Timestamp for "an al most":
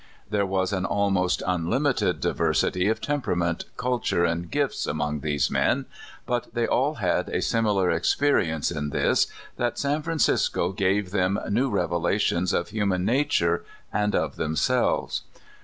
0.73-1.43